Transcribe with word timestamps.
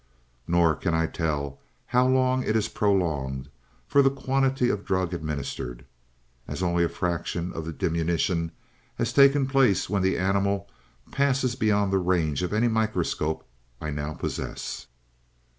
Nor 0.47 0.73
can 0.73 0.95
I 0.95 1.05
tell 1.05 1.59
how 1.85 2.07
long 2.07 2.41
it 2.41 2.55
is 2.55 2.67
prolonged, 2.69 3.49
for 3.85 4.01
the 4.01 4.09
quantity 4.09 4.67
of 4.69 4.83
drug 4.83 5.13
administered, 5.13 5.85
as 6.47 6.63
only 6.63 6.83
a 6.83 6.89
fraction 6.89 7.53
of 7.53 7.65
the 7.65 7.71
diminution 7.71 8.51
has 8.95 9.13
taken 9.13 9.45
place 9.45 9.91
when 9.91 10.01
the 10.01 10.17
animal 10.17 10.67
passes 11.11 11.53
beyond 11.55 11.93
the 11.93 11.99
range 11.99 12.41
of 12.41 12.51
any 12.51 12.67
microscope 12.67 13.47
I 13.79 13.91
now 13.91 14.15
possess. 14.15 14.87